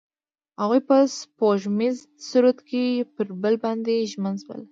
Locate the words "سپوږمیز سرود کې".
1.19-2.83